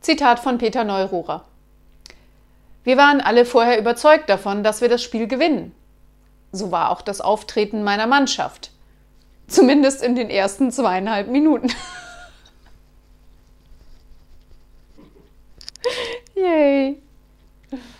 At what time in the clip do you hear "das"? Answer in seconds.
4.88-5.02, 7.02-7.20